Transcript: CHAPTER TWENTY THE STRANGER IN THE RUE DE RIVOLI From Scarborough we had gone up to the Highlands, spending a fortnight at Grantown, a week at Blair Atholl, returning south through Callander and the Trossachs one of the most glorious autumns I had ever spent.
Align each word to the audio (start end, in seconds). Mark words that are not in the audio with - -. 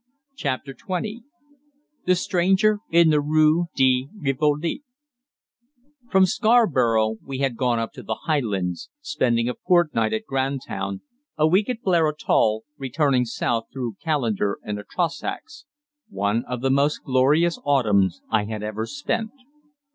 CHAPTER 0.35 0.73
TWENTY 0.73 1.21
THE 2.07 2.15
STRANGER 2.15 2.79
IN 2.89 3.11
THE 3.11 3.21
RUE 3.21 3.67
DE 3.75 4.09
RIVOLI 4.19 4.81
From 6.09 6.25
Scarborough 6.25 7.17
we 7.23 7.37
had 7.37 7.55
gone 7.55 7.77
up 7.77 7.91
to 7.91 8.01
the 8.01 8.21
Highlands, 8.25 8.89
spending 9.01 9.47
a 9.47 9.53
fortnight 9.53 10.11
at 10.11 10.25
Grantown, 10.25 11.01
a 11.37 11.45
week 11.45 11.69
at 11.69 11.83
Blair 11.83 12.07
Atholl, 12.09 12.63
returning 12.79 13.25
south 13.25 13.65
through 13.71 13.97
Callander 14.03 14.57
and 14.63 14.79
the 14.79 14.85
Trossachs 14.89 15.67
one 16.09 16.45
of 16.45 16.61
the 16.61 16.71
most 16.71 17.03
glorious 17.03 17.59
autumns 17.63 18.23
I 18.31 18.45
had 18.45 18.63
ever 18.63 18.87
spent. 18.87 19.29